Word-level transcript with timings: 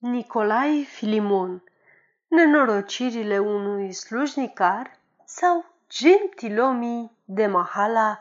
Nicolae 0.00 0.82
Filimon 0.82 1.62
Nenorocirile 2.28 3.38
unui 3.38 3.92
slujnicar 3.92 4.98
sau 5.24 5.64
gentilomii 5.88 7.16
de 7.24 7.46
mahala 7.46 8.20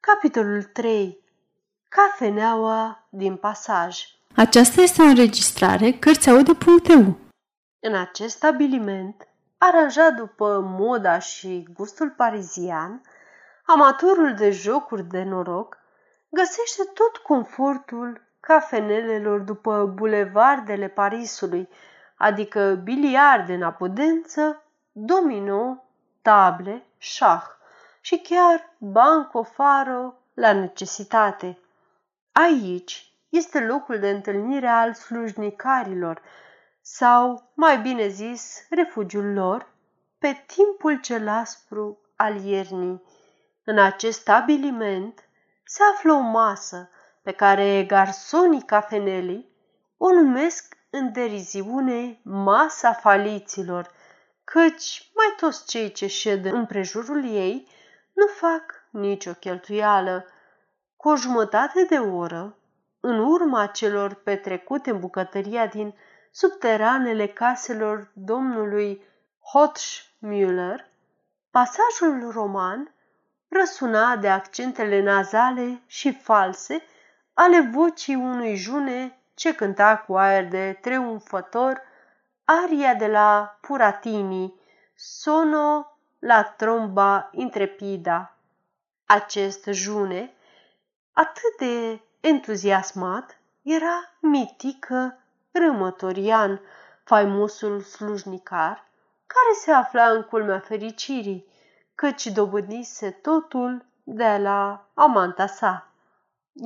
Capitolul 0.00 0.62
3 0.62 1.18
Cafeneaua 1.88 3.06
din 3.08 3.36
pasaj. 3.36 3.98
Aceasta 4.36 4.80
este 4.80 5.02
o 5.02 5.04
înregistrare 5.04 5.92
Cărțiaude.eu 5.92 7.18
În 7.80 7.94
acest 7.94 8.36
stabiliment, 8.36 9.28
aranjat 9.58 10.14
după 10.14 10.60
moda 10.60 11.18
și 11.18 11.68
gustul 11.74 12.10
parizian, 12.10 13.02
amatorul 13.66 14.34
de 14.34 14.50
jocuri 14.50 15.04
de 15.04 15.22
noroc 15.22 15.76
găsește 16.28 16.82
tot 16.94 17.16
confortul 17.16 18.31
cafenelelor 18.46 19.40
după 19.40 19.86
bulevardele 19.86 20.88
Parisului, 20.88 21.68
adică 22.16 22.80
biliarde 22.82 23.54
în 23.54 23.62
apudență, 23.62 24.62
domino, 24.92 25.84
table, 26.22 26.86
șah 26.98 27.42
și 28.00 28.18
chiar 28.18 28.74
banco 28.78 29.42
faro 29.42 30.14
la 30.34 30.52
necesitate. 30.52 31.58
Aici 32.32 33.12
este 33.28 33.60
locul 33.60 33.98
de 33.98 34.10
întâlnire 34.10 34.68
al 34.68 34.94
slujnicarilor, 34.94 36.22
sau, 36.80 37.50
mai 37.54 37.78
bine 37.78 38.08
zis, 38.08 38.66
refugiul 38.70 39.32
lor, 39.32 39.66
pe 40.18 40.44
timpul 40.46 41.00
cel 41.00 41.28
aspru 41.28 41.98
al 42.16 42.44
iernii. 42.44 43.02
În 43.64 43.78
acest 43.78 44.20
stabiliment 44.20 45.28
se 45.64 45.82
află 45.94 46.12
o 46.12 46.20
masă 46.20 46.90
pe 47.22 47.32
care 47.32 47.84
garsonii 47.84 48.62
cafenelii 48.62 49.50
o 49.96 50.12
numesc 50.12 50.76
în 50.90 51.12
deriziune 51.12 52.20
masa 52.22 52.92
faliților, 52.92 53.90
căci 54.44 55.10
mai 55.14 55.34
toți 55.36 55.66
cei 55.66 55.92
ce 55.92 56.06
șed 56.06 56.44
împrejurul 56.44 57.24
ei 57.24 57.68
nu 58.12 58.26
fac 58.26 58.62
nicio 58.90 59.32
cheltuială. 59.32 60.26
Cu 60.96 61.08
o 61.08 61.16
jumătate 61.16 61.84
de 61.88 61.98
oră, 61.98 62.56
în 63.00 63.18
urma 63.18 63.66
celor 63.66 64.14
petrecute 64.14 64.90
în 64.90 65.00
bucătăria 65.00 65.66
din 65.66 65.94
subteranele 66.30 67.26
caselor 67.26 68.10
domnului 68.12 69.02
Hotschmüller, 69.52 70.90
pasajul 71.50 72.30
roman 72.30 72.94
răsuna 73.48 74.16
de 74.16 74.28
accentele 74.28 75.02
nazale 75.02 75.82
și 75.86 76.12
false 76.12 76.82
ale 77.34 77.60
vocii 77.60 78.14
unui 78.14 78.56
june 78.56 79.18
ce 79.34 79.54
cânta 79.54 79.96
cu 79.96 80.16
aer 80.16 80.48
de 80.48 80.78
triumfător 80.80 81.82
aria 82.44 82.94
de 82.94 83.06
la 83.06 83.58
Puratini, 83.60 84.54
Sono 84.94 85.86
la 86.18 86.42
tromba 86.42 87.28
intrepida. 87.32 88.36
Acest 89.06 89.64
june, 89.64 90.32
atât 91.12 91.56
de 91.58 92.00
entuziasmat, 92.20 93.38
era 93.62 94.16
mitică 94.20 95.18
Râmătorian, 95.52 96.60
faimosul 97.04 97.80
slujnicar, 97.80 98.88
care 99.26 99.54
se 99.54 99.72
afla 99.72 100.10
în 100.10 100.22
culmea 100.22 100.58
fericirii, 100.58 101.46
căci 101.94 102.26
dobândise 102.26 103.10
totul 103.10 103.84
de 104.04 104.36
la 104.36 104.88
amanta 104.94 105.46
sa. 105.46 105.92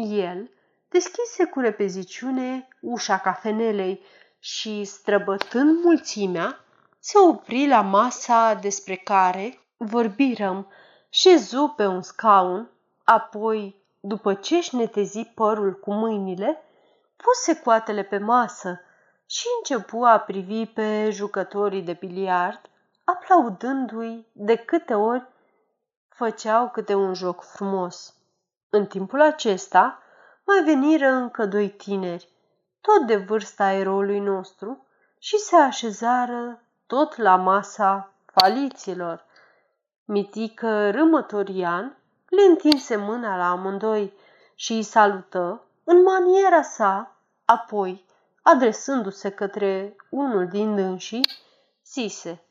El 0.08 0.50
deschise 0.88 1.44
cu 1.44 1.60
repeziciune 1.60 2.68
ușa 2.80 3.18
cafenelei 3.18 4.02
și, 4.38 4.84
străbătând 4.84 5.84
mulțimea, 5.84 6.64
se 6.98 7.18
opri 7.18 7.66
la 7.66 7.80
masa 7.80 8.54
despre 8.54 8.96
care 8.96 9.60
vorbirăm, 9.76 10.70
șezu 11.08 11.72
pe 11.76 11.86
un 11.86 12.02
scaun, 12.02 12.70
apoi, 13.04 13.82
după 14.00 14.34
ce 14.34 14.56
își 14.56 14.76
netezi 14.76 15.24
părul 15.24 15.74
cu 15.74 15.92
mâinile, 15.92 16.62
puse 17.16 17.60
coatele 17.60 18.02
pe 18.02 18.18
masă 18.18 18.80
și 19.26 19.46
începu 19.58 20.02
a 20.02 20.18
privi 20.18 20.66
pe 20.66 21.10
jucătorii 21.10 21.82
de 21.82 21.92
biliard, 21.92 22.60
aplaudându-i 23.04 24.26
de 24.32 24.56
câte 24.56 24.94
ori 24.94 25.26
făceau 26.08 26.70
câte 26.70 26.94
un 26.94 27.14
joc 27.14 27.42
frumos. 27.42 28.14
În 28.70 28.86
timpul 28.86 29.20
acesta 29.20 30.02
mai 30.46 30.62
veniră 30.64 31.08
încă 31.08 31.46
doi 31.46 31.68
tineri, 31.68 32.28
tot 32.80 33.06
de 33.06 33.16
vârsta 33.16 33.72
eroului 33.72 34.18
nostru, 34.18 34.86
și 35.18 35.38
se 35.38 35.56
așezară 35.56 36.60
tot 36.86 37.16
la 37.16 37.36
masa 37.36 38.12
faliților. 38.26 39.24
Mitică 40.04 40.90
Râmătorian 40.90 41.96
le 42.28 42.42
întinse 42.42 42.96
mâna 42.96 43.36
la 43.36 43.50
amândoi 43.50 44.12
și 44.54 44.72
îi 44.72 44.82
salută 44.82 45.62
în 45.84 46.02
maniera 46.02 46.62
sa, 46.62 47.16
apoi, 47.44 48.04
adresându-se 48.42 49.30
către 49.30 49.96
unul 50.08 50.48
din 50.48 50.74
dânsii, 50.74 51.28
zise, 51.86 52.42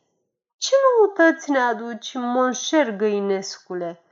Ce 0.57 0.75
noutăți 1.00 1.51
ne 1.51 1.59
aduci, 1.59 2.13
monșer 2.13 2.95
găinescule?" 2.95 4.05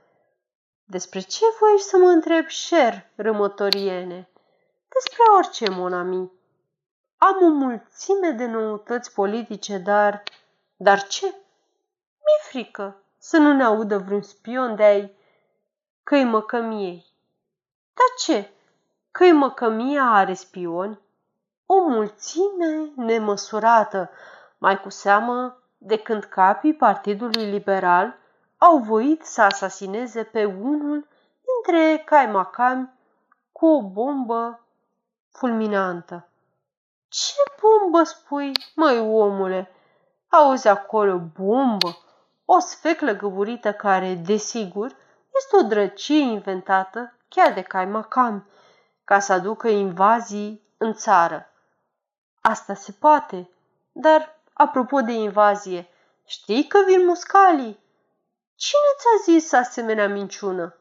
Despre 0.86 1.20
ce 1.20 1.44
voi 1.60 1.78
să 1.78 1.96
mă 1.96 2.08
întreb, 2.08 2.46
șer, 2.46 3.10
rămătoriene? 3.14 4.28
Despre 4.88 5.22
orice, 5.36 5.70
monami. 5.70 6.32
Am 7.18 7.42
o 7.42 7.48
mulțime 7.48 8.30
de 8.30 8.46
noutăți 8.46 9.12
politice, 9.12 9.78
dar... 9.78 10.22
Dar 10.76 11.06
ce? 11.06 11.26
Mi-e 11.26 12.48
frică 12.48 12.96
să 13.18 13.36
nu 13.36 13.52
ne 13.52 13.64
audă 13.64 13.98
vreun 13.98 14.22
spion 14.22 14.76
de-ai 14.76 15.16
căi 16.02 16.24
măcămiei. 16.24 17.06
Dar 17.94 18.06
ce? 18.18 18.50
Căi 19.10 19.32
măcămia 19.32 20.04
are 20.04 20.34
spioni? 20.34 21.00
O 21.66 21.88
mulțime 21.88 22.92
nemăsurată, 22.96 24.10
mai 24.58 24.80
cu 24.80 24.88
seamă 24.88 25.62
de 25.78 25.96
când 25.98 26.24
capii 26.24 26.74
Partidului 26.74 27.50
Liberal 27.50 28.18
au 28.64 28.78
voit 28.78 29.24
să 29.24 29.42
asasineze 29.42 30.22
pe 30.22 30.44
unul 30.44 31.08
dintre 31.44 32.02
caimacami 32.04 32.90
cu 33.52 33.66
o 33.66 33.82
bombă 33.82 34.66
fulminantă. 35.30 36.28
Ce 37.08 37.34
bombă 37.60 38.02
spui, 38.02 38.52
măi 38.74 38.98
omule? 38.98 39.70
Auzi 40.28 40.68
acolo 40.68 41.18
bombă? 41.18 41.96
O 42.44 42.58
sfeclă 42.58 43.12
găburită 43.12 43.72
care, 43.72 44.14
desigur, 44.14 44.96
este 45.34 45.56
o 45.56 45.68
drăcie 45.68 46.18
inventată 46.18 47.14
chiar 47.28 47.52
de 47.52 47.62
caimacami, 47.62 48.44
ca 49.04 49.18
să 49.18 49.32
aducă 49.32 49.68
invazii 49.68 50.62
în 50.76 50.94
țară. 50.94 51.50
Asta 52.40 52.74
se 52.74 52.92
poate, 52.92 53.50
dar, 53.92 54.40
apropo 54.52 55.00
de 55.00 55.12
invazie, 55.12 55.88
știi 56.24 56.66
că 56.66 56.78
vin 56.86 57.04
muscalii? 57.06 57.82
Cine 58.56 58.90
ți-a 58.98 59.32
zis 59.32 59.52
asemenea 59.52 60.08
minciună? 60.08 60.76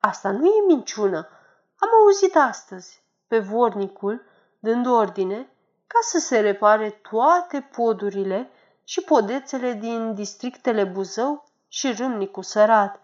Asta 0.00 0.30
nu 0.30 0.46
e 0.46 0.66
minciună. 0.66 1.28
Am 1.78 1.88
auzit 2.02 2.36
astăzi 2.36 3.02
pe 3.26 3.38
vornicul 3.38 4.24
dând 4.58 4.86
ordine 4.86 5.52
ca 5.86 5.98
să 6.02 6.18
se 6.18 6.40
repare 6.40 6.90
toate 6.90 7.68
podurile 7.72 8.50
și 8.84 9.00
podețele 9.00 9.72
din 9.72 10.14
districtele 10.14 10.84
Buzău 10.84 11.44
și 11.68 11.92
Râmnicu 11.92 12.40
Sărat. 12.40 13.00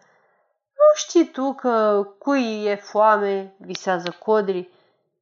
Nu 0.72 0.94
știi 0.94 1.30
tu 1.30 1.52
că 1.52 2.06
cui 2.18 2.64
e 2.64 2.74
foame 2.74 3.54
visează 3.58 4.16
codri? 4.24 4.70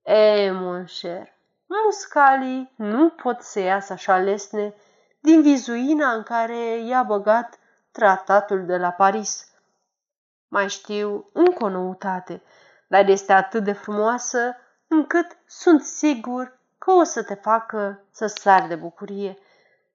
E, 0.03 0.50
monșer, 0.50 1.33
muscalii 1.67 2.73
nu 2.77 3.09
pot 3.09 3.41
să 3.41 3.61
iasă 3.61 3.93
așa 3.93 4.17
lesne 4.17 4.75
din 5.20 5.43
vizuina 5.43 6.12
în 6.12 6.23
care 6.23 6.76
i-a 6.76 7.03
băgat 7.03 7.58
tratatul 7.94 8.64
de 8.67 8.76
la 8.76 8.91
Paris. 8.91 9.49
Mai 10.49 10.69
știu 10.69 11.29
încă 11.32 11.64
o 11.64 11.69
noutate, 11.69 12.43
dar 12.87 13.08
este 13.08 13.32
atât 13.32 13.64
de 13.64 13.73
frumoasă 13.73 14.56
încât 14.88 15.37
sunt 15.46 15.82
sigur 15.82 16.58
că 16.79 16.91
o 16.91 17.02
să 17.02 17.23
te 17.23 17.35
facă 17.35 18.00
să 18.11 18.26
sari 18.26 18.69
de 18.69 18.75
bucurie. 18.75 19.38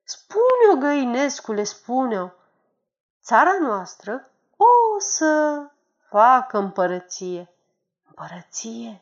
Spune-o, 0.04 0.78
găinescule, 0.80 1.63
spune-o. 1.63 2.30
Țara 3.24 3.57
noastră 3.62 4.30
o 4.57 5.00
să 5.00 5.62
facă 6.10 6.57
împărăție. 6.57 7.50
Împărăție? 8.07 9.01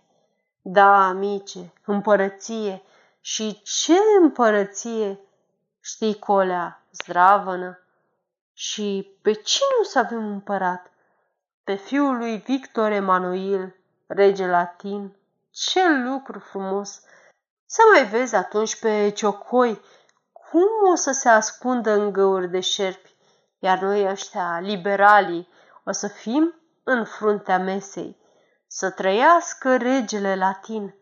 Da, 0.62 1.08
amice, 1.08 1.74
împărăție. 1.86 2.82
Și 3.22 3.62
ce 3.62 3.98
împărăție? 4.22 5.20
Știi, 5.80 6.20
colea, 6.20 6.82
zdravănă, 6.92 7.80
și 8.60 9.18
pe 9.22 9.32
cine 9.32 9.68
o 9.82 9.84
să 9.84 10.00
avem 10.00 10.26
împărat? 10.26 10.92
Pe 11.64 11.76
fiul 11.76 12.18
lui 12.18 12.38
Victor 12.38 12.92
Emanuel, 12.92 13.76
rege 14.08 14.48
latin. 14.48 15.16
Ce 15.52 15.90
lucru 15.90 16.40
frumos! 16.40 17.02
Să 17.66 17.82
mai 17.94 18.06
vezi 18.06 18.36
atunci 18.36 18.80
pe 18.80 19.10
ciocoi 19.10 19.82
cum 20.32 20.92
o 20.92 20.96
să 20.96 21.12
se 21.12 21.30
ascundă 21.30 21.92
în 21.92 22.12
găuri 22.12 22.50
de 22.50 22.60
șerpi, 22.60 23.16
iar 23.60 23.80
noi 23.80 24.10
ăștia, 24.10 24.60
liberalii, 24.60 25.50
o 25.84 25.92
să 25.92 26.08
fim 26.08 26.54
în 26.84 27.06
fruntea 27.06 27.60
mesei. 27.60 28.18
Să 28.68 28.90
trăiască 28.90 29.78
regele 29.78 30.36
latin. 30.36 30.96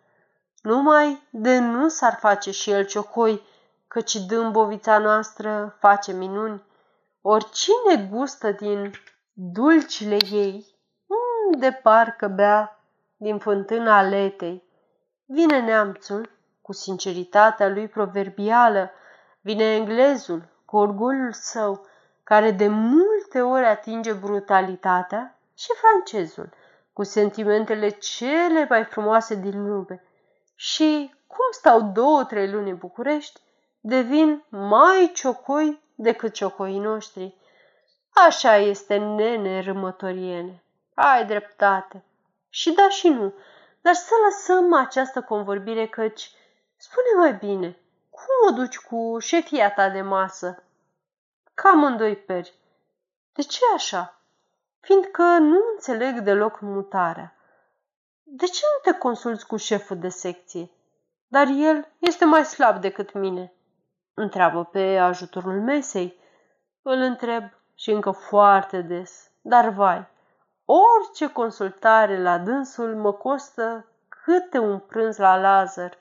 Numai 0.61 1.27
de 1.29 1.59
nu 1.59 1.87
s-ar 1.87 2.17
face 2.19 2.51
și 2.51 2.71
el 2.71 2.85
ciocoi, 2.85 3.47
căci 3.87 4.15
dâmbovița 4.15 4.97
noastră 4.97 5.77
face 5.79 6.11
minuni. 6.11 6.63
Oricine 7.27 8.07
gustă 8.11 8.51
din 8.51 8.91
dulcile 9.33 10.17
ei, 10.31 10.65
unde 11.45 11.79
parcă 11.83 12.27
bea 12.27 12.79
din 13.17 13.37
fântâna 13.37 14.01
letei. 14.01 14.63
Vine 15.25 15.61
neamțul 15.61 16.29
cu 16.61 16.73
sinceritatea 16.73 17.67
lui 17.67 17.87
proverbială, 17.87 18.91
vine 19.41 19.63
englezul 19.63 20.47
cu 20.65 20.77
orgoliul 20.77 21.33
său, 21.33 21.85
care 22.23 22.51
de 22.51 22.67
multe 22.67 23.41
ori 23.41 23.65
atinge 23.65 24.13
brutalitatea, 24.13 25.39
și 25.57 25.69
francezul, 25.81 26.49
cu 26.93 27.03
sentimentele 27.03 27.89
cele 27.89 28.65
mai 28.69 28.83
frumoase 28.83 29.35
din 29.35 29.67
lume. 29.67 30.03
Și 30.55 31.13
cum 31.27 31.45
stau 31.51 31.81
două, 31.81 32.23
trei 32.23 32.51
luni 32.51 32.69
în 32.69 32.77
București, 32.77 33.41
devin 33.79 34.43
mai 34.49 35.11
ciocoi 35.13 35.83
decât 35.95 36.33
ciocoii 36.33 36.79
noștri. 36.79 37.35
Așa 38.13 38.55
este, 38.55 38.97
nene 38.97 39.59
râmătoriene. 39.59 40.63
Ai 40.93 41.25
dreptate. 41.25 42.03
Și 42.49 42.71
da 42.71 42.89
și 42.89 43.09
nu, 43.09 43.33
dar 43.81 43.93
să 43.93 44.13
lăsăm 44.25 44.73
această 44.73 45.21
convorbire 45.21 45.87
căci, 45.87 46.31
spune 46.75 47.07
mai 47.17 47.33
bine, 47.33 47.77
cum 48.09 48.49
o 48.49 48.51
duci 48.51 48.77
cu 48.77 49.17
șefia 49.19 49.73
ta 49.73 49.89
de 49.89 50.01
masă? 50.01 50.63
Cam 51.53 51.83
în 51.83 51.97
doi 51.97 52.15
peri. 52.15 52.53
De 53.33 53.41
ce 53.41 53.59
așa? 53.75 54.21
Fiindcă 54.79 55.23
nu 55.23 55.59
înțeleg 55.73 56.19
deloc 56.19 56.59
mutarea. 56.59 57.35
De 58.23 58.45
ce 58.45 58.61
nu 58.73 58.91
te 58.91 58.97
consulți 58.97 59.47
cu 59.47 59.55
șeful 59.55 59.97
de 59.97 60.09
secție? 60.09 60.69
Dar 61.27 61.47
el 61.47 61.87
este 61.99 62.25
mai 62.25 62.45
slab 62.45 62.81
decât 62.81 63.13
mine. 63.13 63.53
Întreabă 64.17 64.63
pe 64.63 64.97
ajutorul 64.97 65.61
mesei. 65.61 66.17
Îl 66.81 66.97
întreb 66.97 67.43
și 67.75 67.91
încă 67.91 68.11
foarte 68.11 68.81
des. 68.81 69.31
Dar 69.41 69.69
vai, 69.69 70.07
orice 70.65 71.31
consultare 71.31 72.21
la 72.21 72.37
dânsul 72.37 72.95
mă 72.95 73.13
costă 73.13 73.85
câte 74.09 74.57
un 74.57 74.79
prânz 74.79 75.17
la 75.17 75.37
Lazar. 75.37 75.97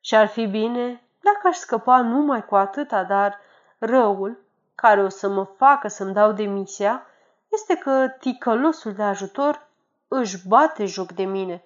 Și 0.00 0.14
ar 0.14 0.26
fi 0.26 0.46
bine 0.46 1.02
dacă 1.22 1.48
aș 1.48 1.56
scăpa 1.56 2.00
numai 2.00 2.44
cu 2.44 2.56
atâta, 2.56 3.04
dar 3.04 3.38
răul, 3.78 4.38
care 4.74 5.02
o 5.02 5.08
să 5.08 5.28
mă 5.28 5.44
facă 5.44 5.88
să-mi 5.88 6.12
dau 6.12 6.32
demisia, 6.32 7.06
este 7.48 7.76
că 7.76 8.08
ticălosul 8.18 8.92
de 8.92 9.02
ajutor 9.02 9.68
își 10.08 10.48
bate 10.48 10.84
joc 10.84 11.12
de 11.12 11.24
mine. 11.24 11.64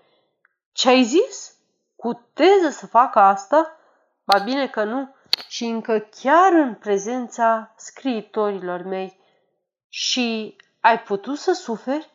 Ce 0.72 0.88
ai 0.88 1.02
zis? 1.02 1.56
Cu 1.96 2.12
teză 2.32 2.68
să 2.68 2.86
facă 2.86 3.18
asta? 3.18 3.76
Ba 4.24 4.38
bine 4.38 4.68
că 4.68 4.84
nu, 4.84 5.14
și 5.48 5.64
încă 5.64 5.98
chiar 5.98 6.52
în 6.52 6.74
prezența 6.74 7.74
scriitorilor 7.76 8.82
mei. 8.82 9.20
Și 9.88 10.56
ai 10.80 11.00
putut 11.00 11.38
să 11.38 11.52
suferi? 11.52 12.10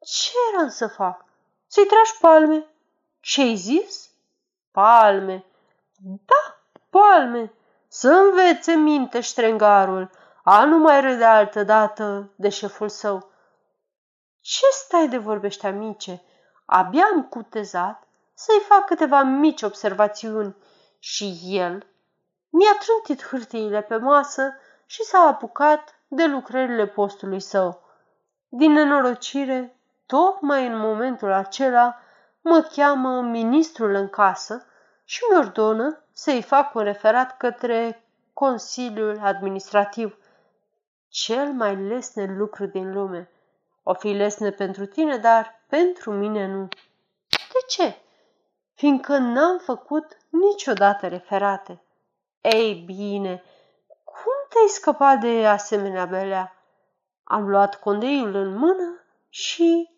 Ce 0.00 0.30
era 0.52 0.68
să 0.68 0.86
fac? 0.86 1.24
Să-i 1.66 1.86
tragi 1.86 2.18
palme? 2.20 2.66
Ce-ai 3.20 3.56
zis? 3.56 4.10
Palme. 4.70 5.44
Da, 6.00 6.58
palme. 6.90 7.52
Să 7.88 8.10
învețe 8.10 8.72
minte 8.72 9.20
ștrengarul, 9.20 10.10
a 10.44 10.64
nu 10.64 10.78
mai 10.78 11.00
râde 11.00 11.24
altă 11.24 11.62
dată 11.62 12.30
de 12.36 12.48
șeful 12.48 12.88
său. 12.88 13.30
Ce 14.40 14.64
stai 14.70 15.08
de 15.08 15.18
vorbești, 15.18 15.66
amice? 15.66 16.22
Abia 16.64 17.04
am 17.12 17.22
cutezat 17.22 18.02
să-i 18.34 18.60
fac 18.68 18.84
câteva 18.84 19.22
mici 19.22 19.62
observațiuni 19.62 20.56
și 20.98 21.38
el 21.42 21.86
mi-a 22.58 22.76
trântit 22.78 23.26
hârtiile 23.26 23.82
pe 23.82 23.96
masă 23.96 24.54
și 24.86 25.02
s-a 25.02 25.18
apucat 25.18 26.00
de 26.08 26.24
lucrările 26.24 26.86
postului 26.86 27.40
său. 27.40 27.82
Din 28.48 28.72
nenorocire, 28.72 29.76
tocmai 30.06 30.66
în 30.66 30.78
momentul 30.78 31.32
acela, 31.32 31.96
mă 32.40 32.68
cheamă 32.74 33.20
ministrul 33.20 33.94
în 33.94 34.08
casă 34.08 34.66
și 35.04 35.20
mi 35.30 35.38
ordonă 35.38 36.02
să-i 36.12 36.42
fac 36.42 36.74
un 36.74 36.82
referat 36.82 37.36
către 37.36 38.04
Consiliul 38.32 39.18
Administrativ– 39.22 40.16
cel 41.08 41.52
mai 41.52 41.76
lesne 41.76 42.34
lucru 42.36 42.66
din 42.66 42.92
lume. 42.92 43.30
O 43.82 43.94
fi 43.94 44.08
lesne 44.08 44.50
pentru 44.50 44.86
tine, 44.86 45.16
dar 45.16 45.64
pentru 45.68 46.12
mine 46.12 46.46
nu. 46.46 46.68
De 47.28 47.58
ce? 47.68 47.96
Fiindcă 48.74 49.16
n-am 49.16 49.58
făcut 49.58 50.16
niciodată 50.28 51.08
referate. 51.08 51.82
Ei 52.40 52.74
bine, 52.74 53.42
cum 54.04 54.46
te-ai 54.48 54.68
scăpat 54.68 55.20
de 55.20 55.46
asemenea 55.46 56.04
belea? 56.04 56.52
Am 57.24 57.48
luat 57.48 57.80
condeiul 57.80 58.34
în 58.34 58.54
mână 58.54 59.04
și 59.28 59.88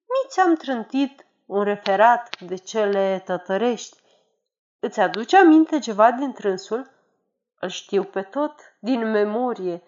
mi 0.00 0.28
ți-am 0.28 0.54
trântit 0.54 1.26
un 1.46 1.62
referat 1.62 2.40
de 2.40 2.56
cele 2.56 3.22
tătărești. 3.24 3.96
Îți 4.78 5.00
aduce 5.00 5.36
aminte 5.36 5.78
ceva 5.78 6.10
din 6.10 6.32
trânsul? 6.32 6.90
Îl 7.60 7.68
știu 7.68 8.04
pe 8.04 8.22
tot, 8.22 8.54
din 8.80 9.10
memorie, 9.10 9.82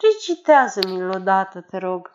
Recitează-mi-l 0.00 1.10
odată, 1.10 1.60
te 1.60 1.76
rog. 1.76 2.12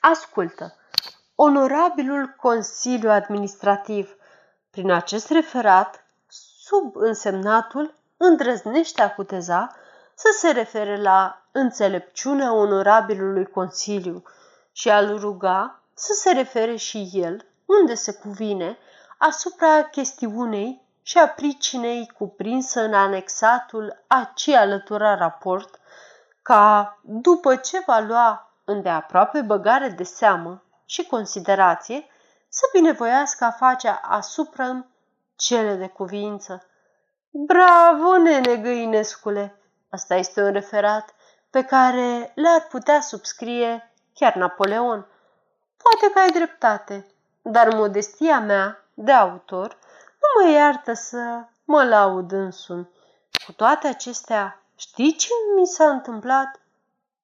Ascultă. 0.00 0.79
Onorabilul 1.42 2.34
Consiliu 2.36 3.10
Administrativ, 3.10 4.16
prin 4.70 4.90
acest 4.90 5.30
referat, 5.30 6.04
sub 6.62 6.96
însemnatul, 6.96 7.94
îndrăznește 8.16 9.02
a 9.02 9.14
cuteza 9.14 9.76
să 10.14 10.28
se 10.38 10.50
refere 10.50 11.02
la 11.02 11.42
înțelepciunea 11.52 12.52
onorabilului 12.52 13.46
Consiliu 13.46 14.22
și 14.72 14.90
a-l 14.90 15.18
ruga 15.18 15.80
să 15.94 16.12
se 16.12 16.32
refere 16.32 16.76
și 16.76 17.10
el, 17.12 17.46
unde 17.66 17.94
se 17.94 18.12
cuvine, 18.12 18.78
asupra 19.18 19.82
chestiunei 19.82 20.82
și 21.02 21.18
a 21.18 21.28
pricinei 21.28 22.12
cuprinsă 22.18 22.80
în 22.80 22.94
anexatul 22.94 24.02
a 24.06 24.30
ce 24.34 24.56
alătura 24.56 25.14
raport, 25.14 25.80
ca, 26.42 26.98
după 27.02 27.56
ce 27.56 27.82
va 27.86 27.98
lua 27.98 28.52
îndeaproape 28.64 29.40
băgare 29.40 29.88
de 29.88 30.02
seamă 30.02 30.62
și 30.90 31.06
considerație, 31.06 32.06
să 32.48 32.60
binevoiască 32.72 33.44
a 33.44 33.50
face 33.50 33.88
asupra 34.02 34.86
cele 35.36 35.74
de 35.74 35.86
cuvință. 35.86 36.66
Bravo, 37.30 38.16
nene 38.16 38.56
Găinescule! 38.56 39.60
Asta 39.90 40.14
este 40.14 40.42
un 40.42 40.52
referat 40.52 41.14
pe 41.50 41.64
care 41.64 42.32
le-ar 42.34 42.66
putea 42.68 43.00
subscrie 43.00 43.92
chiar 44.14 44.34
Napoleon. 44.34 45.06
Poate 45.76 46.12
că 46.12 46.18
ai 46.18 46.30
dreptate, 46.30 47.06
dar 47.42 47.74
modestia 47.74 48.40
mea 48.40 48.84
de 48.94 49.12
autor 49.12 49.78
nu 50.20 50.44
mă 50.44 50.50
iartă 50.50 50.92
să 50.92 51.44
mă 51.64 51.84
laud 51.84 52.32
însumi. 52.32 52.88
Cu 53.46 53.52
toate 53.52 53.86
acestea, 53.86 54.62
știi 54.76 55.16
ce 55.16 55.28
mi 55.56 55.66
s-a 55.66 55.90
întâmplat? 55.90 56.60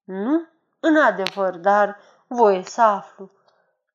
Nu, 0.04 0.46
în 0.80 0.96
adevăr, 0.96 1.56
dar 1.56 1.98
voie 2.26 2.62
să 2.62 2.82
aflu. 2.82 3.30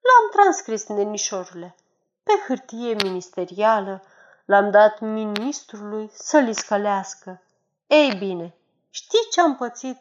L-am 0.02 0.30
transcris, 0.32 0.88
nenișorule, 0.88 1.76
pe 2.24 2.32
hârtie 2.48 2.96
ministerială, 3.04 4.04
l-am 4.46 4.72
dat 4.72 5.00
ministrului 5.00 6.10
să-l 6.14 6.54
scălească. 6.54 7.42
Ei 7.88 8.16
bine, 8.16 8.56
știi 8.90 9.28
ce 9.32 9.42
am 9.42 9.56
pățit? 9.56 9.98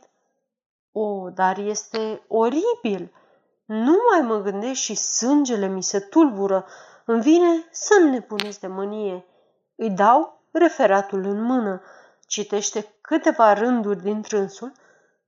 O, 0.92 1.30
dar 1.30 1.58
este 1.58 2.22
oribil! 2.28 3.12
Nu 3.64 3.96
mai 4.10 4.20
mă 4.20 4.40
gândesc 4.42 4.80
și 4.80 4.94
sângele 4.94 5.66
mi 5.66 5.82
se 5.82 5.98
tulbură 5.98 6.66
îmi 7.04 7.22
vine 7.22 7.64
să 7.70 7.98
nebunesc 8.10 8.60
de 8.60 8.66
mânie. 8.66 9.24
Îi 9.76 9.90
dau 9.90 10.40
referatul 10.50 11.24
în 11.24 11.42
mână, 11.42 11.82
citește 12.26 12.94
câteva 13.00 13.52
rânduri 13.52 14.02
din 14.02 14.22
trânsul 14.22 14.72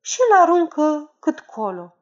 și 0.00 0.18
îl 0.28 0.40
aruncă 0.40 1.14
cât 1.18 1.40
colo. 1.40 1.96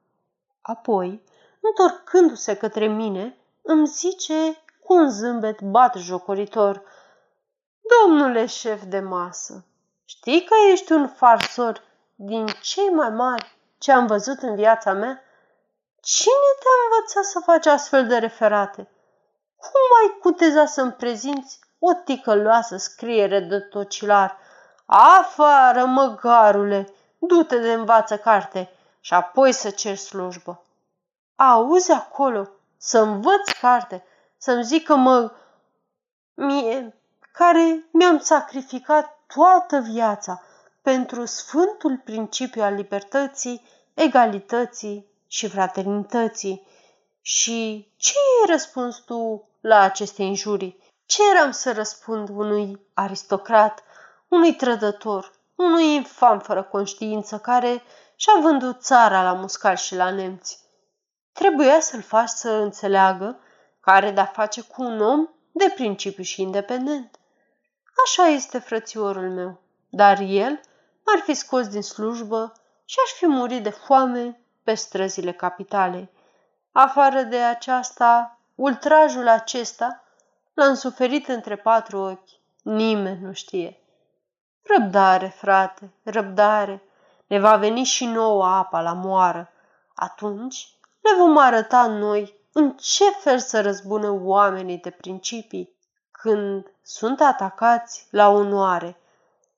Apoi, 0.61 1.23
întorcându-se 1.61 2.55
către 2.57 2.87
mine, 2.87 3.37
îmi 3.63 3.87
zice 3.87 4.63
cu 4.85 4.95
un 4.95 5.11
zâmbet 5.11 5.61
bat 5.61 5.95
jocoritor, 5.95 6.83
Domnule 7.81 8.47
șef 8.47 8.83
de 8.83 9.01
masă, 9.01 9.65
știi 10.05 10.45
că 10.45 10.55
ești 10.73 10.93
un 10.93 11.09
farsor 11.09 11.83
din 12.15 12.47
cei 12.63 12.89
mai 12.89 13.11
mari 13.11 13.59
ce 13.79 13.93
am 13.93 14.07
văzut 14.07 14.43
în 14.43 14.55
viața 14.55 14.93
mea? 14.93 15.23
Cine 16.01 16.51
te-a 16.61 16.71
învățat 16.85 17.25
să 17.25 17.41
faci 17.45 17.67
astfel 17.67 18.07
de 18.07 18.17
referate? 18.17 18.89
Cum 19.57 19.81
ai 20.03 20.19
cuteza 20.21 20.67
să-mi 20.67 20.93
prezinți 20.93 21.59
o 21.79 21.93
ticăloasă 21.93 22.77
scriere 22.77 23.41
de 23.41 23.59
tocilar? 23.59 24.39
Afară, 24.87 25.85
măgarule, 25.85 26.89
du-te 27.19 27.59
de 27.59 27.73
învață 27.73 28.17
carte 28.17 28.73
și 29.01 29.15
apoi 29.15 29.53
să 29.53 29.71
cer 29.71 29.97
slujbă. 29.97 30.63
Auzi 31.43 31.93
acolo, 31.93 32.49
să 32.77 32.99
învăț 32.99 33.51
carte, 33.61 34.05
să-mi 34.37 34.65
zică 34.65 34.95
mă... 34.95 35.33
Mie, 36.35 37.01
care 37.33 37.89
mi-am 37.93 38.19
sacrificat 38.19 39.19
toată 39.27 39.79
viața 39.79 40.43
pentru 40.83 41.25
sfântul 41.25 42.01
principiu 42.05 42.63
al 42.63 42.75
libertății, 42.75 43.67
egalității 43.95 45.07
și 45.27 45.49
fraternității. 45.49 46.67
Și 47.21 47.89
ce 47.97 48.13
ai 48.19 48.53
răspuns 48.53 48.97
tu 48.97 49.49
la 49.61 49.81
aceste 49.81 50.23
injurii? 50.23 50.83
Ce 51.07 51.23
eram 51.35 51.51
să 51.51 51.73
răspund 51.73 52.29
unui 52.29 52.87
aristocrat, 52.95 53.83
unui 54.29 54.55
trădător, 54.55 55.33
unui 55.55 55.95
infam 55.95 56.39
fără 56.39 56.63
conștiință 56.63 57.39
care 57.39 57.83
și-a 58.17 58.41
vândut 58.41 58.83
țara 58.83 59.23
la 59.23 59.33
muscal 59.33 59.77
și 59.77 59.95
la 59.95 60.11
nemți? 60.11 60.69
Trebuia 61.33 61.81
să-l 61.81 62.03
faci 62.03 62.29
să 62.29 62.51
înțeleagă 62.51 63.41
că 63.81 63.91
are 63.91 64.11
de-a 64.11 64.25
face 64.25 64.61
cu 64.61 64.83
un 64.83 65.01
om 65.01 65.29
de 65.53 65.73
principiu 65.75 66.23
și 66.23 66.43
independent. 66.43 67.19
Așa 68.05 68.27
este 68.27 68.59
frățiorul 68.59 69.31
meu, 69.31 69.61
dar 69.89 70.19
el 70.21 70.61
m-ar 71.07 71.23
fi 71.25 71.35
scos 71.35 71.69
din 71.69 71.83
slujbă 71.83 72.53
și 72.85 72.97
aș 73.05 73.11
fi 73.11 73.27
murit 73.27 73.63
de 73.63 73.71
foame 73.71 74.41
pe 74.63 74.75
străzile 74.75 75.33
capitalei. 75.33 76.11
Afară 76.73 77.23
de 77.23 77.37
aceasta, 77.37 78.39
ultrajul 78.55 79.29
acesta 79.29 80.05
l-am 80.55 80.75
suferit 80.75 81.29
între 81.29 81.57
patru 81.57 81.99
ochi. 81.99 82.29
Nimeni 82.63 83.21
nu 83.21 83.33
știe. 83.33 83.81
Răbdare, 84.63 85.29
frate, 85.29 85.93
răbdare. 86.03 86.83
Ne 87.27 87.39
va 87.39 87.57
veni 87.57 87.85
și 87.85 88.05
nouă 88.05 88.47
apa 88.47 88.81
la 88.81 88.93
moară. 88.93 89.53
Atunci 89.95 90.75
le 91.01 91.15
vom 91.19 91.37
arăta 91.39 91.87
noi 91.87 92.41
în 92.53 92.77
ce 92.77 93.11
fel 93.11 93.39
să 93.39 93.61
răzbună 93.61 94.11
oamenii 94.11 94.79
de 94.79 94.91
principii 94.91 95.75
când 96.11 96.73
sunt 96.83 97.21
atacați 97.21 98.07
la 98.11 98.29
onoare. 98.29 99.01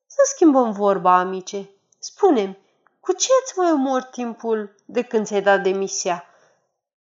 Să 0.05 0.17
schimbăm 0.33 0.71
vorba, 0.71 1.17
amice. 1.17 1.69
Spunem, 1.99 2.57
cu 2.99 3.11
ce 3.11 3.29
îți 3.43 3.57
mai 3.57 3.71
omor 3.71 4.01
timpul 4.01 4.75
de 4.85 5.01
când 5.01 5.25
ți-ai 5.25 5.41
dat 5.41 5.61
demisia? 5.63 6.23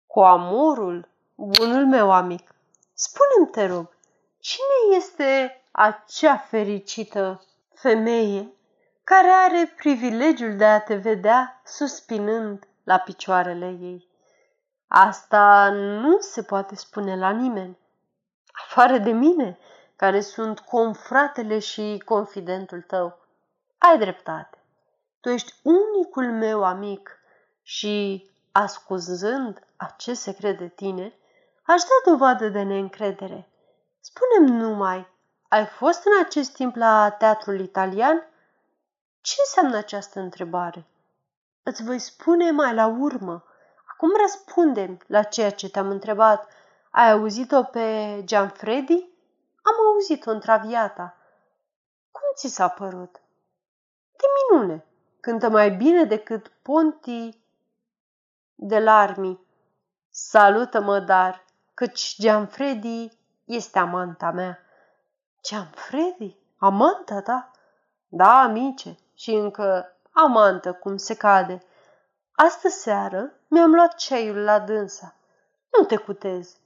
Cu 0.07 0.21
amorul, 0.21 1.09
bunul 1.35 1.87
meu 1.87 2.13
amic. 2.13 2.55
Spune-mi, 2.95 3.51
te 3.51 3.67
rog, 3.67 3.97
cine 4.39 4.97
este 4.97 5.63
acea 5.71 6.37
fericită 6.37 7.45
femeie 7.75 8.53
care 9.05 9.29
are 9.29 9.75
privilegiul 9.77 10.57
de 10.57 10.65
a 10.65 10.81
te 10.81 10.95
vedea 10.95 11.61
suspinând 11.65 12.69
la 12.85 12.99
picioarele 12.99 13.67
ei? 13.81 14.10
Asta 14.93 15.71
nu 15.73 16.21
se 16.21 16.43
poate 16.43 16.77
spune 16.77 17.17
la 17.17 17.31
nimeni, 17.31 17.79
afară 18.53 18.99
de 18.99 19.11
mine, 19.11 19.59
care 19.97 20.21
sunt 20.21 20.61
confratele 20.61 21.59
și 21.59 22.03
confidentul 22.05 22.81
tău. 22.81 23.19
Ai 23.79 23.99
dreptate. 23.99 24.59
Tu 25.21 25.29
ești 25.29 25.55
unicul 25.63 26.33
meu 26.33 26.65
amic 26.65 27.19
și, 27.63 28.29
ascuzând 28.53 29.67
acest 29.77 30.21
secret 30.21 30.59
de 30.59 30.69
tine, 30.69 31.15
aș 31.63 31.81
da 31.81 32.11
dovadă 32.11 32.49
de 32.49 32.63
neîncredere. 32.63 33.49
Spune-mi 34.01 34.61
numai, 34.61 35.09
ai 35.49 35.67
fost 35.67 36.05
în 36.05 36.13
acest 36.25 36.53
timp 36.53 36.77
la 36.77 37.11
teatrul 37.11 37.61
italian? 37.61 38.27
Ce 39.21 39.35
înseamnă 39.39 39.77
această 39.77 40.21
întrebare? 40.21 40.87
Îți 41.63 41.85
voi 41.85 41.99
spune 41.99 42.51
mai 42.51 42.75
la 42.75 42.87
urmă. 42.87 43.45
Acum 44.03 44.17
răspundem 44.21 44.99
la 45.07 45.23
ceea 45.23 45.51
ce 45.51 45.71
te-am 45.71 45.91
întrebat. 45.91 46.49
Ai 46.91 47.11
auzit-o 47.11 47.63
pe 47.63 48.21
Gianfredi? 48.25 49.09
Am 49.63 49.75
auzit-o 49.93 50.31
în 50.31 50.41
traviata. 50.41 51.17
Cum 52.11 52.23
ți 52.35 52.49
s-a 52.49 52.69
părut? 52.69 53.21
De 54.17 54.25
minune. 54.51 54.85
Cântă 55.21 55.51
mai 55.51 55.71
bine 55.71 56.05
decât 56.05 56.49
Ponti 56.63 57.39
de 58.55 58.85
l'armi. 58.85 59.39
Salută-mă, 60.11 60.99
dar, 60.99 61.45
căci 61.75 62.17
Gianfredi 62.19 63.09
este 63.45 63.79
amanta 63.79 64.31
mea. 64.31 64.59
Gianfredi? 65.43 66.37
Amanta 66.59 67.21
ta? 67.21 67.51
Da, 68.09 68.41
amice, 68.41 68.99
și 69.15 69.35
încă 69.35 69.97
amantă, 70.11 70.73
cum 70.73 70.97
se 70.97 71.17
cade. 71.17 71.63
Astă 72.45 72.69
seară 72.69 73.33
mi-am 73.49 73.75
luat 73.75 73.95
ceaiul 73.95 74.37
la 74.37 74.59
dânsa. 74.59 75.15
Nu 75.79 75.85
te 75.85 75.97
cutezi. 75.97 76.57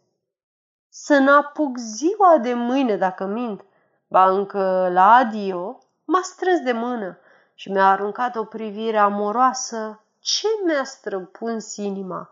Să 0.88 1.18
n-apuc 1.18 1.76
ziua 1.78 2.38
de 2.38 2.54
mâine 2.54 2.96
dacă 2.96 3.24
mint. 3.24 3.64
Ba 4.08 4.30
încă 4.30 4.88
la 4.92 5.14
adio 5.14 5.78
m-a 6.04 6.20
strâns 6.22 6.60
de 6.60 6.72
mână 6.72 7.18
și 7.54 7.70
mi-a 7.70 7.90
aruncat 7.90 8.36
o 8.36 8.44
privire 8.44 8.98
amoroasă 8.98 10.00
ce 10.18 10.46
mi-a 10.64 10.84
străpuns 10.84 11.76
inima. 11.76 12.30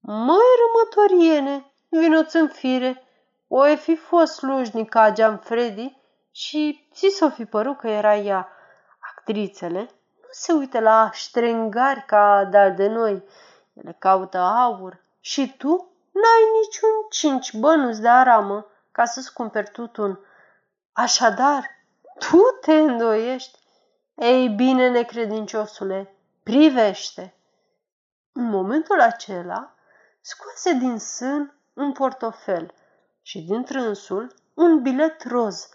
Măi, 0.00 0.52
rămătoriene, 0.62 1.72
vinuț 1.88 2.32
în 2.32 2.48
fire, 2.48 3.06
o 3.48 3.66
e 3.66 3.74
fi 3.74 3.96
fost 3.96 4.34
slujnic 4.34 4.88
ca 4.88 5.38
Freddy 5.40 5.96
și 6.30 6.88
ți 6.92 7.08
s-o 7.08 7.28
fi 7.28 7.44
părut 7.44 7.78
că 7.78 7.88
era 7.88 8.16
ea. 8.16 8.48
Actrițele 9.16 9.80
nu 9.80 10.01
se 10.32 10.52
uită 10.52 10.80
la 10.80 11.10
ștrengari 11.12 12.04
ca 12.04 12.44
dar 12.44 12.70
de 12.70 12.86
noi, 12.86 13.24
ele 13.72 13.96
caută 13.98 14.38
aur 14.38 15.02
și 15.20 15.56
tu 15.56 15.92
n-ai 16.12 16.44
niciun 16.60 17.06
cinci 17.10 17.54
bănuți 17.54 18.00
de 18.00 18.08
aramă 18.08 18.66
ca 18.92 19.04
să-ți 19.04 19.32
cumperi 19.32 19.70
tutun. 19.70 20.20
Așadar, 20.92 21.70
tu 22.18 22.40
te 22.60 22.72
îndoiești? 22.72 23.58
Ei 24.14 24.48
bine, 24.48 24.88
necredinciosule, 24.88 26.14
privește! 26.42 27.34
În 28.32 28.44
momentul 28.44 29.00
acela, 29.00 29.74
scoase 30.20 30.72
din 30.72 30.98
sân 30.98 31.54
un 31.72 31.92
portofel 31.92 32.74
și 33.22 33.40
din 33.40 33.64
trânsul 33.64 34.34
un 34.54 34.82
bilet 34.82 35.24
roz 35.24 35.68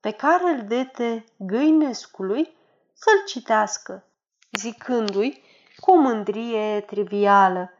pe 0.00 0.10
care 0.10 0.50
îl 0.50 0.64
dete 0.66 1.24
găinescului 1.36 2.56
să-l 2.94 3.24
citească, 3.26 4.04
zicându-i 4.52 5.42
cu 5.76 5.90
o 5.90 5.94
mândrie 5.94 6.80
trivială. 6.80 7.72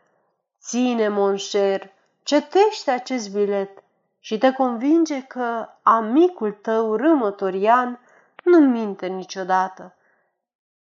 Ține, 0.60 1.08
monșer, 1.08 1.92
cetește 2.22 2.90
acest 2.90 3.32
bilet 3.32 3.82
și 4.18 4.38
te 4.38 4.52
convinge 4.52 5.22
că 5.22 5.68
amicul 5.82 6.52
tău 6.52 6.96
râmătorian 6.96 8.00
nu 8.44 8.58
minte 8.58 9.06
niciodată. 9.06 9.94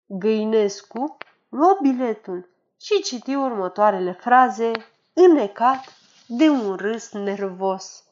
Găinescu 0.07 1.17
luă 1.49 1.79
biletul 1.83 2.49
și 2.81 3.03
citi 3.03 3.35
următoarele 3.35 4.13
fraze, 4.13 4.71
înnecat 5.13 5.85
de 6.27 6.49
un 6.49 6.77
râs 6.77 7.13
nervos. 7.13 8.05